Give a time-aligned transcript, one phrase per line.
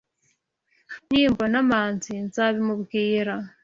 [1.09, 3.33] Nimbona Manzi, nzabimubwira.